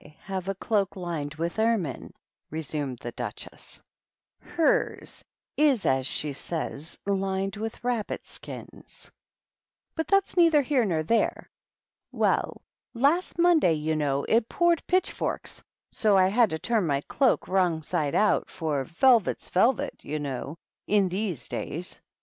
have 0.23 0.47
a 0.47 0.55
cloak 0.55 0.95
lined 0.95 1.35
with 1.35 1.59
ermine," 1.59 2.11
resumed 2.49 2.97
the 3.01 3.11
Duchess;" 3.11 3.83
hers 4.57 5.23
is, 5.57 5.85
as 5.85 6.07
she 6.07 6.33
says, 6.33 6.97
lined 7.05 7.55
with 7.55 7.83
rabbit 7.83 8.25
skins; 8.25 9.11
but 9.93 10.07
that's 10.07 10.35
neither 10.35 10.63
here 10.63 10.85
nor 10.85 11.03
there. 11.03 11.51
Well, 12.11 12.63
last 12.95 13.37
Monday, 13.37 13.73
you 13.73 13.95
know, 13.95 14.23
it 14.23 14.49
poured 14.49 14.81
pitchforks, 14.87 15.63
so 15.91 16.17
I 16.17 16.29
had 16.29 16.49
to 16.49 16.57
turn 16.57 16.87
my 16.87 17.01
cloak 17.01 17.47
wrong 17.47 17.83
side 17.83 18.15
out, 18.15 18.49
for 18.49 18.85
velvet's 18.85 19.49
velvet, 19.49 20.03
you 20.03 20.17
know, 20.17 20.57
in 20.87 21.09
these 21.09 21.47
days. 21.47 22.01